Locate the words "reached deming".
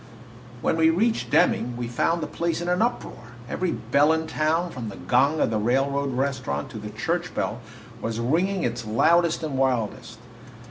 0.89-1.77